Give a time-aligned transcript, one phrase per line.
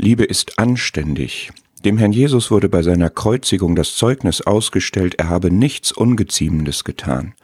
[0.00, 1.50] Liebe ist anständig.
[1.84, 7.34] Dem Herrn Jesus wurde bei seiner Kreuzigung das Zeugnis ausgestellt, er habe nichts Ungeziemendes getan.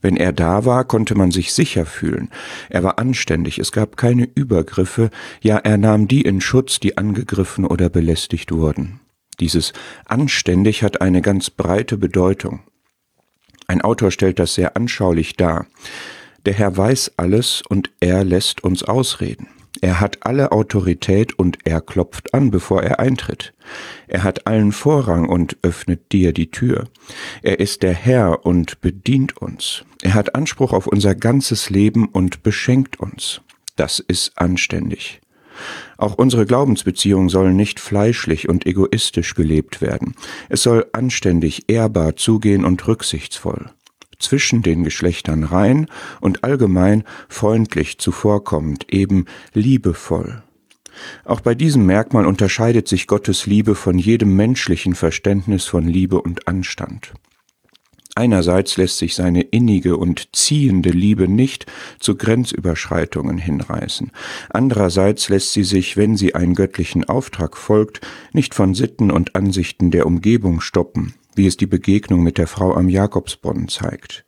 [0.00, 2.30] Wenn er da war, konnte man sich sicher fühlen.
[2.70, 5.10] Er war anständig, es gab keine Übergriffe,
[5.40, 8.98] ja er nahm die in Schutz, die angegriffen oder belästigt wurden.
[9.38, 9.72] Dieses
[10.06, 12.64] anständig hat eine ganz breite Bedeutung.
[13.68, 15.66] Ein Autor stellt das sehr anschaulich dar.
[16.46, 19.46] Der Herr weiß alles und er lässt uns ausreden.
[19.80, 23.52] Er hat alle Autorität und er klopft an, bevor er eintritt.
[24.08, 26.84] Er hat allen Vorrang und öffnet dir die Tür.
[27.42, 29.84] Er ist der Herr und bedient uns.
[30.02, 33.40] Er hat Anspruch auf unser ganzes Leben und beschenkt uns.
[33.76, 35.20] Das ist anständig.
[35.96, 40.14] Auch unsere Glaubensbeziehungen sollen nicht fleischlich und egoistisch gelebt werden.
[40.48, 43.70] Es soll anständig, ehrbar zugehen und rücksichtsvoll
[44.18, 45.86] zwischen den Geschlechtern rein
[46.20, 50.42] und allgemein freundlich zuvorkommend, eben liebevoll.
[51.24, 56.48] Auch bei diesem Merkmal unterscheidet sich Gottes Liebe von jedem menschlichen Verständnis von Liebe und
[56.48, 57.12] Anstand.
[58.14, 61.66] Einerseits lässt sich seine innige und ziehende Liebe nicht
[62.00, 64.10] zu Grenzüberschreitungen hinreißen.
[64.48, 68.00] Andererseits lässt sie sich, wenn sie einen göttlichen Auftrag folgt,
[68.32, 72.74] nicht von Sitten und Ansichten der Umgebung stoppen, wie es die Begegnung mit der Frau
[72.74, 74.24] am Jakobsbrunnen zeigt.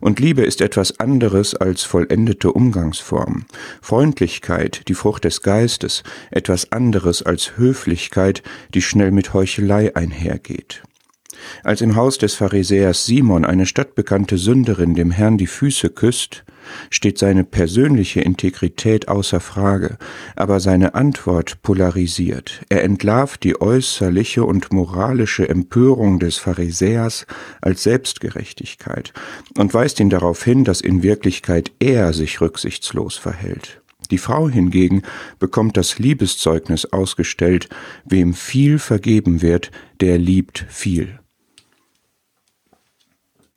[0.00, 3.44] Und Liebe ist etwas anderes als vollendete Umgangsform.
[3.82, 8.42] Freundlichkeit, die Frucht des Geistes, etwas anderes als Höflichkeit,
[8.74, 10.82] die schnell mit Heuchelei einhergeht.
[11.62, 16.44] Als im Haus des Pharisäers Simon eine stadtbekannte Sünderin dem Herrn die Füße küsst,
[16.90, 19.98] steht seine persönliche Integrität außer Frage,
[20.36, 22.62] aber seine Antwort polarisiert.
[22.68, 27.26] Er entlarvt die äußerliche und moralische Empörung des Pharisäers
[27.60, 29.12] als Selbstgerechtigkeit
[29.56, 33.80] und weist ihn darauf hin, dass in Wirklichkeit er sich rücksichtslos verhält.
[34.10, 35.02] Die Frau hingegen
[35.38, 37.68] bekommt das Liebeszeugnis ausgestellt,
[38.04, 41.18] wem viel vergeben wird, der liebt viel.